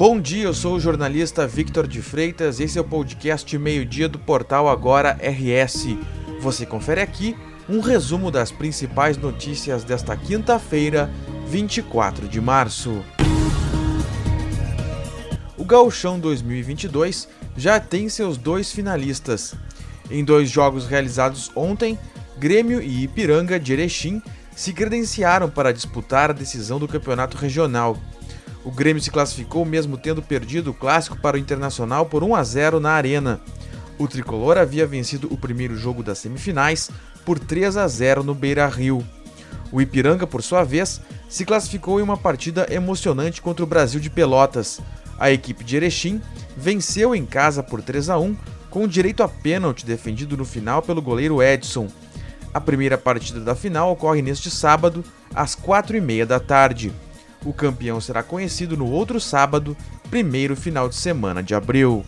Bom 0.00 0.18
dia, 0.18 0.44
eu 0.44 0.54
sou 0.54 0.76
o 0.76 0.80
jornalista 0.80 1.46
Victor 1.46 1.86
de 1.86 2.00
Freitas. 2.00 2.58
Esse 2.58 2.78
é 2.78 2.80
o 2.80 2.84
podcast 2.84 3.58
Meio-Dia 3.58 4.08
do 4.08 4.18
portal 4.18 4.66
Agora 4.66 5.18
RS. 5.20 5.88
Você 6.40 6.64
confere 6.64 7.02
aqui 7.02 7.36
um 7.68 7.80
resumo 7.80 8.30
das 8.30 8.50
principais 8.50 9.18
notícias 9.18 9.84
desta 9.84 10.16
quinta-feira, 10.16 11.10
24 11.48 12.28
de 12.28 12.40
março. 12.40 13.04
O 15.58 15.66
Gauchão 15.66 16.18
2022 16.18 17.28
já 17.54 17.78
tem 17.78 18.08
seus 18.08 18.38
dois 18.38 18.72
finalistas. 18.72 19.54
Em 20.10 20.24
dois 20.24 20.48
jogos 20.48 20.86
realizados 20.86 21.50
ontem, 21.54 21.98
Grêmio 22.38 22.80
e 22.80 23.02
Ipiranga 23.02 23.60
de 23.60 23.74
Erechim 23.74 24.22
se 24.56 24.72
credenciaram 24.72 25.50
para 25.50 25.74
disputar 25.74 26.30
a 26.30 26.32
decisão 26.32 26.78
do 26.78 26.88
campeonato 26.88 27.36
regional. 27.36 27.98
O 28.64 28.70
Grêmio 28.70 29.02
se 29.02 29.10
classificou 29.10 29.64
mesmo 29.64 29.96
tendo 29.96 30.22
perdido 30.22 30.70
o 30.70 30.74
clássico 30.74 31.16
para 31.16 31.36
o 31.36 31.40
Internacional 31.40 32.06
por 32.06 32.22
1 32.22 32.34
a 32.34 32.44
0 32.44 32.80
na 32.80 32.90
Arena. 32.90 33.40
O 33.98 34.06
tricolor 34.06 34.58
havia 34.58 34.86
vencido 34.86 35.28
o 35.30 35.36
primeiro 35.36 35.76
jogo 35.76 36.02
das 36.02 36.18
semifinais 36.18 36.90
por 37.24 37.38
3 37.38 37.76
a 37.76 37.88
0 37.88 38.22
no 38.22 38.34
Beira-Rio. 38.34 39.06
O 39.72 39.80
Ipiranga, 39.80 40.26
por 40.26 40.42
sua 40.42 40.64
vez, 40.64 41.00
se 41.28 41.44
classificou 41.44 42.00
em 42.00 42.02
uma 42.02 42.16
partida 42.16 42.66
emocionante 42.70 43.40
contra 43.40 43.64
o 43.64 43.68
Brasil 43.68 44.00
de 44.00 44.10
Pelotas. 44.10 44.80
A 45.18 45.30
equipe 45.30 45.62
de 45.64 45.76
Erechim 45.76 46.20
venceu 46.56 47.14
em 47.14 47.24
casa 47.24 47.62
por 47.62 47.82
3 47.82 48.10
a 48.10 48.18
1 48.18 48.36
com 48.70 48.86
direito 48.86 49.22
a 49.22 49.28
pênalti 49.28 49.84
defendido 49.84 50.36
no 50.36 50.44
final 50.44 50.82
pelo 50.82 51.02
goleiro 51.02 51.42
Edson. 51.42 51.88
A 52.52 52.60
primeira 52.60 52.98
partida 52.98 53.40
da 53.40 53.54
final 53.54 53.92
ocorre 53.92 54.22
neste 54.22 54.50
sábado, 54.50 55.04
às 55.34 55.54
4h30 55.54 56.24
da 56.24 56.40
tarde. 56.40 56.92
O 57.44 57.52
campeão 57.52 58.00
será 58.00 58.22
conhecido 58.22 58.76
no 58.76 58.90
outro 58.90 59.20
sábado, 59.20 59.76
primeiro 60.10 60.54
final 60.54 60.88
de 60.88 60.94
semana 60.94 61.42
de 61.42 61.54
abril. 61.54 62.04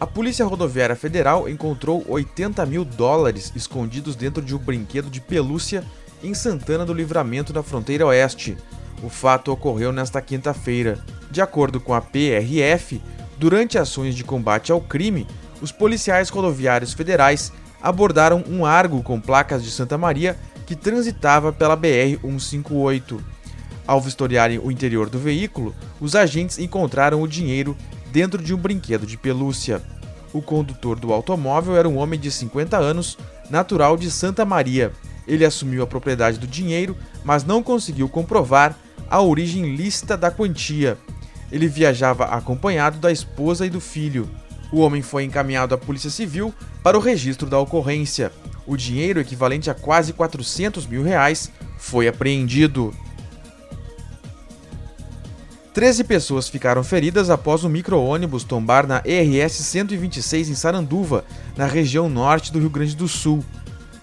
A 0.00 0.06
Polícia 0.06 0.44
Rodoviária 0.44 0.96
Federal 0.96 1.48
encontrou 1.48 2.04
80 2.08 2.64
mil 2.66 2.84
dólares 2.84 3.52
escondidos 3.54 4.16
dentro 4.16 4.42
de 4.42 4.54
um 4.54 4.58
brinquedo 4.58 5.08
de 5.08 5.20
pelúcia 5.20 5.84
em 6.22 6.34
Santana 6.34 6.84
do 6.84 6.92
Livramento, 6.92 7.52
na 7.52 7.62
fronteira 7.62 8.06
oeste. 8.06 8.56
O 9.02 9.08
fato 9.08 9.52
ocorreu 9.52 9.92
nesta 9.92 10.20
quinta-feira. 10.20 10.98
De 11.30 11.40
acordo 11.40 11.80
com 11.80 11.94
a 11.94 12.00
PRF, 12.00 13.00
durante 13.38 13.78
ações 13.78 14.14
de 14.14 14.24
combate 14.24 14.72
ao 14.72 14.80
crime, 14.80 15.26
os 15.60 15.70
policiais 15.70 16.28
rodoviários 16.28 16.92
federais 16.92 17.52
abordaram 17.82 18.42
um 18.48 18.64
Argo 18.64 19.02
com 19.02 19.20
placas 19.20 19.62
de 19.62 19.70
Santa 19.70 19.98
Maria 19.98 20.38
que 20.66 20.74
transitava 20.74 21.52
pela 21.52 21.76
BR-158. 21.76 23.20
Ao 23.86 24.00
vistoriarem 24.00 24.58
o 24.58 24.70
interior 24.70 25.10
do 25.10 25.18
veículo, 25.18 25.74
os 26.00 26.14
agentes 26.16 26.58
encontraram 26.58 27.20
o 27.20 27.28
dinheiro 27.28 27.76
dentro 28.10 28.42
de 28.42 28.54
um 28.54 28.58
brinquedo 28.58 29.06
de 29.06 29.16
pelúcia. 29.18 29.82
O 30.32 30.40
condutor 30.40 30.98
do 30.98 31.12
automóvel 31.12 31.76
era 31.76 31.88
um 31.88 31.98
homem 31.98 32.18
de 32.18 32.30
50 32.30 32.76
anos, 32.76 33.18
natural 33.50 33.96
de 33.96 34.10
Santa 34.10 34.44
Maria. 34.44 34.92
Ele 35.28 35.44
assumiu 35.44 35.82
a 35.82 35.86
propriedade 35.86 36.38
do 36.38 36.46
dinheiro, 36.46 36.96
mas 37.24 37.44
não 37.44 37.62
conseguiu 37.62 38.08
comprovar 38.08 38.76
a 39.10 39.20
origem 39.20 39.76
lícita 39.76 40.16
da 40.16 40.30
quantia. 40.30 40.98
Ele 41.52 41.68
viajava 41.68 42.24
acompanhado 42.24 42.98
da 42.98 43.12
esposa 43.12 43.66
e 43.66 43.70
do 43.70 43.80
filho. 43.80 44.28
O 44.72 44.80
homem 44.80 45.02
foi 45.02 45.24
encaminhado 45.24 45.74
à 45.74 45.78
Polícia 45.78 46.10
Civil 46.10 46.52
para 46.82 46.98
o 46.98 47.00
registro 47.00 47.48
da 47.48 47.58
ocorrência. 47.58 48.32
O 48.66 48.76
dinheiro, 48.76 49.20
equivalente 49.20 49.70
a 49.70 49.74
quase 49.74 50.12
400 50.12 50.86
mil 50.86 51.02
reais, 51.02 51.50
foi 51.76 52.08
apreendido. 52.08 52.94
Treze 55.74 56.04
pessoas 56.04 56.48
ficaram 56.48 56.84
feridas 56.84 57.30
após 57.30 57.64
um 57.64 57.68
micro-ônibus 57.68 58.44
tombar 58.44 58.86
na 58.86 59.02
ERS 59.04 59.54
126 59.54 60.48
em 60.48 60.54
Saranduva, 60.54 61.24
na 61.56 61.66
região 61.66 62.08
norte 62.08 62.52
do 62.52 62.60
Rio 62.60 62.70
Grande 62.70 62.94
do 62.94 63.08
Sul. 63.08 63.44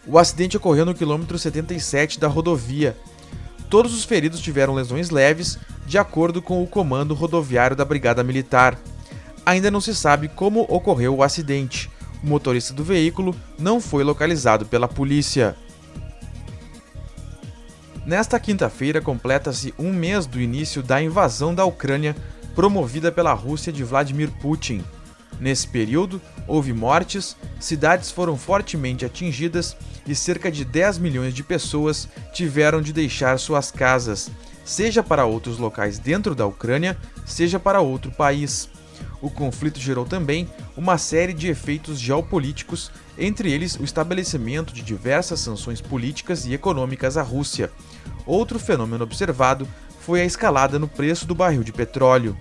O 0.06 0.20
acidente 0.20 0.58
ocorreu 0.58 0.86
no 0.86 0.94
quilômetro 0.94 1.40
77 1.40 2.20
da 2.20 2.28
rodovia. 2.28 2.98
Todos 3.70 3.96
os 3.96 4.04
feridos 4.04 4.42
tiveram 4.42 4.74
lesões 4.74 5.10
leves, 5.10 5.58
de 5.86 5.98
acordo 5.98 6.42
com 6.42 6.62
o 6.62 6.68
comando 6.68 7.14
rodoviário 7.14 7.76
da 7.76 7.86
Brigada 7.86 8.22
Militar. 8.22 8.78
Ainda 9.46 9.72
não 9.72 9.80
se 9.80 9.96
sabe 9.96 10.28
como 10.28 10.66
ocorreu 10.68 11.16
o 11.16 11.24
acidente. 11.24 11.90
O 12.24 12.28
motorista 12.28 12.74
do 12.74 12.84
veículo 12.84 13.36
não 13.58 13.82
foi 13.82 14.04
localizado 14.04 14.66
pela 14.66 14.88
polícia. 14.88 15.56
Nesta 18.06 18.40
quinta-feira 18.40 19.02
completa-se 19.02 19.74
um 19.78 19.94
mês 19.94 20.26
do 20.26 20.42
início 20.42 20.82
da 20.82 21.02
invasão 21.02 21.54
da 21.54 21.66
Ucrânia 21.66 22.16
promovida 22.56 23.12
pela 23.12 23.34
Rússia 23.34 23.72
de 23.72 23.84
Vladimir 23.84 24.32
Putin. 24.42 24.84
Nesse 25.40 25.68
período, 25.68 26.22
houve 26.48 26.74
mortes, 26.74 27.36
cidades 27.60 28.12
foram 28.12 28.38
fortemente 28.38 29.06
atingidas 29.06 29.76
e 30.06 30.14
cerca 30.14 30.52
de 30.52 30.66
10 30.66 30.98
milhões 30.98 31.34
de 31.34 31.44
pessoas 31.44 32.08
tiveram 32.34 32.82
de 32.82 32.94
deixar 32.94 33.40
suas 33.40 33.72
casas, 33.72 34.30
seja 34.66 35.02
para 35.02 35.26
outros 35.26 35.58
locais 35.58 35.98
dentro 35.98 36.36
da 36.36 36.46
Ucrânia, 36.46 36.98
seja 37.26 37.60
para 37.60 37.82
outro 37.82 38.12
país. 38.12 38.70
O 39.22 39.30
conflito 39.30 39.80
gerou 39.80 40.06
também 40.06 40.48
uma 40.76 40.98
série 40.98 41.34
de 41.34 41.48
efeitos 41.48 42.00
geopolíticos, 42.00 42.92
entre 43.18 43.52
eles 43.52 43.76
o 43.76 43.84
estabelecimento 43.84 44.74
de 44.74 44.82
diversas 44.82 45.40
sanções 45.40 45.80
políticas 45.80 46.46
e 46.46 46.54
econômicas 46.54 47.18
à 47.18 47.22
Rússia. 47.22 47.72
Outro 48.26 48.58
fenômeno 48.58 49.04
observado 49.04 49.68
foi 50.00 50.22
a 50.22 50.26
escalada 50.26 50.80
no 50.80 50.88
preço 50.88 51.26
do 51.26 51.36
barril 51.36 51.64
de 51.64 51.72
petróleo. 51.72 52.36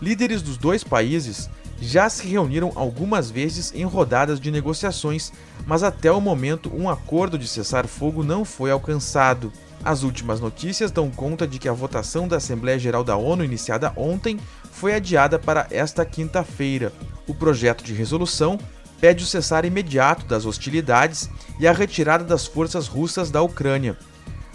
Líderes 0.00 0.42
dos 0.42 0.56
dois 0.56 0.84
países 0.84 1.50
já 1.80 2.08
se 2.08 2.26
reuniram 2.26 2.70
algumas 2.76 3.28
vezes 3.28 3.72
em 3.74 3.84
rodadas 3.84 4.38
de 4.38 4.52
negociações, 4.52 5.32
mas 5.66 5.82
até 5.82 6.12
o 6.12 6.20
momento 6.20 6.72
um 6.72 6.88
acordo 6.88 7.36
de 7.36 7.48
cessar-fogo 7.48 8.22
não 8.22 8.44
foi 8.44 8.70
alcançado. 8.70 9.52
As 9.84 10.04
últimas 10.04 10.38
notícias 10.38 10.92
dão 10.92 11.10
conta 11.10 11.44
de 11.44 11.58
que 11.58 11.68
a 11.68 11.72
votação 11.72 12.28
da 12.28 12.36
Assembleia 12.36 12.78
Geral 12.78 13.02
da 13.02 13.16
ONU, 13.16 13.44
iniciada 13.44 13.92
ontem, 13.96 14.38
foi 14.72 14.94
adiada 14.94 15.38
para 15.38 15.68
esta 15.70 16.04
quinta-feira. 16.04 16.92
O 17.28 17.34
projeto 17.34 17.84
de 17.84 17.92
resolução 17.92 18.58
pede 19.00 19.22
o 19.22 19.26
cessar 19.26 19.64
imediato 19.64 20.26
das 20.26 20.44
hostilidades 20.44 21.30
e 21.60 21.68
a 21.68 21.72
retirada 21.72 22.24
das 22.24 22.46
forças 22.46 22.88
russas 22.88 23.30
da 23.30 23.40
Ucrânia. 23.42 23.96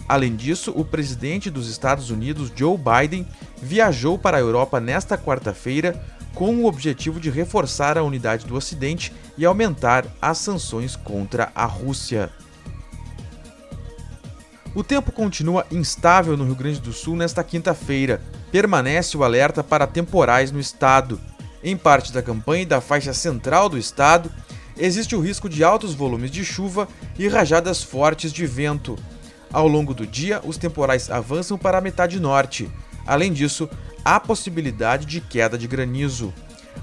Além 0.06 0.34
disso, 0.34 0.72
o 0.74 0.84
presidente 0.84 1.50
dos 1.50 1.70
Estados 1.70 2.10
Unidos, 2.10 2.52
Joe 2.54 2.76
Biden, 2.76 3.26
viajou 3.62 4.18
para 4.18 4.36
a 4.36 4.40
Europa 4.40 4.80
nesta 4.80 5.16
quarta-feira 5.16 6.02
com 6.34 6.56
o 6.56 6.66
objetivo 6.66 7.20
de 7.20 7.30
reforçar 7.30 7.96
a 7.96 8.02
unidade 8.02 8.46
do 8.46 8.54
Ocidente 8.54 9.12
e 9.36 9.44
aumentar 9.44 10.06
as 10.20 10.38
sanções 10.38 10.96
contra 10.96 11.52
a 11.54 11.64
Rússia. 11.64 12.30
O 14.74 14.84
tempo 14.84 15.10
continua 15.10 15.66
instável 15.70 16.36
no 16.36 16.44
Rio 16.44 16.54
Grande 16.54 16.80
do 16.80 16.92
Sul 16.92 17.16
nesta 17.16 17.42
quinta-feira. 17.42 18.20
Permanece 18.50 19.16
o 19.16 19.24
alerta 19.24 19.62
para 19.62 19.86
temporais 19.86 20.50
no 20.50 20.58
estado. 20.58 21.20
Em 21.62 21.76
parte 21.76 22.12
da 22.12 22.22
campanha 22.22 22.62
e 22.62 22.66
da 22.66 22.80
faixa 22.80 23.12
central 23.12 23.68
do 23.68 23.76
estado, 23.76 24.30
existe 24.76 25.14
o 25.14 25.20
risco 25.20 25.48
de 25.48 25.62
altos 25.62 25.94
volumes 25.94 26.30
de 26.30 26.44
chuva 26.44 26.88
e 27.18 27.28
rajadas 27.28 27.82
fortes 27.82 28.32
de 28.32 28.46
vento. 28.46 28.96
Ao 29.52 29.68
longo 29.68 29.92
do 29.92 30.06
dia, 30.06 30.40
os 30.44 30.56
temporais 30.56 31.10
avançam 31.10 31.58
para 31.58 31.78
a 31.78 31.80
metade 31.80 32.18
norte. 32.18 32.70
Além 33.06 33.32
disso, 33.32 33.68
há 34.04 34.18
possibilidade 34.18 35.04
de 35.04 35.20
queda 35.20 35.58
de 35.58 35.66
granizo. 35.66 36.32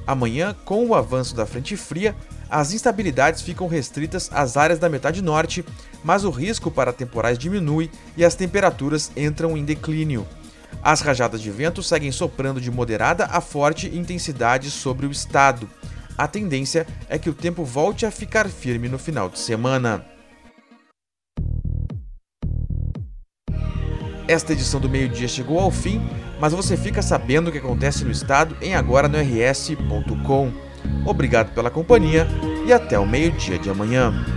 Amanhã, 0.06 0.56
com 0.66 0.86
o 0.86 0.94
avanço 0.94 1.36
da 1.36 1.46
frente 1.46 1.76
fria, 1.76 2.16
as 2.50 2.74
instabilidades 2.74 3.42
ficam 3.42 3.68
restritas 3.68 4.30
às 4.32 4.56
áreas 4.56 4.78
da 4.78 4.90
metade 4.90 5.22
norte, 5.22 5.66
mas 6.04 6.24
o 6.24 6.30
risco 6.30 6.70
para 6.70 6.94
temporais 6.94 7.40
diminui 7.40 7.90
e 8.16 8.24
as 8.24 8.36
temperaturas 8.36 9.12
entram 9.16 9.58
em 9.58 9.66
declínio. 9.66 10.28
As 10.86 11.02
rajadas 11.02 11.42
de 11.42 11.50
vento 11.50 11.82
seguem 11.82 12.12
soprando 12.12 12.62
de 12.62 12.70
moderada 12.70 13.26
a 13.32 13.42
forte 13.42 13.88
intensidade 13.88 14.70
sobre 14.70 15.08
o 15.08 15.12
estado. 15.12 15.68
A 16.16 16.28
tendência 16.28 16.86
é 17.10 17.18
que 17.18 17.28
o 17.28 17.34
tempo 17.34 17.66
volte 17.66 18.06
a 18.06 18.12
ficar 18.12 18.48
firme 18.48 18.88
no 18.88 19.00
final 19.00 19.28
de 19.28 19.40
semana. 19.40 20.06
Esta 24.28 24.54
edição 24.54 24.80
do 24.80 24.88
meio-dia 24.88 25.28
chegou 25.28 25.60
ao 25.60 25.72
fim, 25.72 26.00
mas 26.40 26.54
você 26.54 26.78
fica 26.78 27.02
sabendo 27.02 27.48
o 27.48 27.52
que 27.52 27.58
acontece 27.58 28.06
no 28.06 28.12
estado 28.12 28.56
em 28.62 28.76
agora 28.76 29.08
no 29.08 29.18
rs.com. 29.18 30.54
Obrigado 31.04 31.52
pela 31.56 31.72
companhia 31.72 32.28
e 32.64 32.72
até 32.72 33.00
o 33.00 33.08
meio-dia 33.08 33.58
de 33.58 33.72
amanhã. 33.72 34.35